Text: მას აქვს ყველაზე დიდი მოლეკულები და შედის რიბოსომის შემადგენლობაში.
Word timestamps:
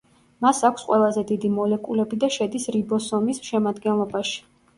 მას 0.43 0.61
აქვს 0.69 0.85
ყველაზე 0.87 1.23
დიდი 1.31 1.51
მოლეკულები 1.57 2.19
და 2.25 2.31
შედის 2.37 2.67
რიბოსომის 2.77 3.45
შემადგენლობაში. 3.51 4.43